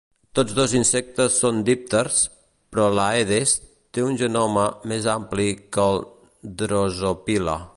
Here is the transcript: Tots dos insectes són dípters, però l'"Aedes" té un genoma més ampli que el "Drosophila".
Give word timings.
Tots 0.37 0.53
dos 0.59 0.71
insectes 0.77 1.35
són 1.41 1.59
dípters, 1.67 2.15
però 2.73 2.87
l'"Aedes" 2.95 3.53
té 3.97 4.07
un 4.07 4.17
genoma 4.23 4.67
més 4.93 5.09
ampli 5.17 5.47
que 5.77 5.85
el 5.93 6.01
"Drosophila". 6.63 7.61